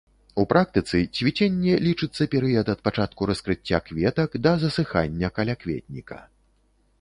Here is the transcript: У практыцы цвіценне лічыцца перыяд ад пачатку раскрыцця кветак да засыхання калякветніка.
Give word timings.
У 0.41 0.43
практыцы 0.51 1.01
цвіценне 1.17 1.75
лічыцца 1.87 2.27
перыяд 2.35 2.71
ад 2.75 2.79
пачатку 2.87 3.27
раскрыцця 3.33 3.79
кветак 3.91 4.39
да 4.47 4.55
засыхання 4.65 5.27
калякветніка. 5.39 6.19